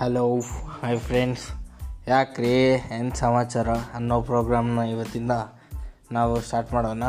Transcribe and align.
Hello 0.00 0.40
hi 0.82 1.00
friends 1.00 1.44
ಯಾಕ್ರಿ? 2.08 2.72
ಏನು 2.72 3.14
ಸಮಾಚಾರ 3.14 3.68
ಅನ್ನೋ 3.68 4.22
ಪ್ರೋಗ್ರಾಮ್ನ 4.22 4.78
ಇವತ್ತಿಂದ 4.78 5.30
ನಾವು 6.12 6.40
ಸ್ಟಾರ್ಟ್ 6.40 6.72
ಮಾಡೋಣ. 6.72 7.04